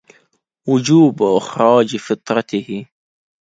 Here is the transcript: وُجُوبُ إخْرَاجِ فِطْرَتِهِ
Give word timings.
وُجُوبُ 0.69 1.23
إخْرَاجِ 1.23 1.97
فِطْرَتِهِ 1.97 2.85